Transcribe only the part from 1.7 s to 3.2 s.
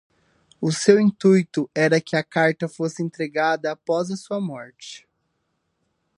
era que a carta fosse